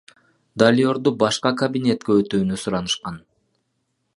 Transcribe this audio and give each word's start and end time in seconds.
Далерду 0.61 1.13
башка 1.23 1.51
кабинетке 1.61 2.17
өтүүнү 2.23 2.59
суранышкан. 2.63 3.21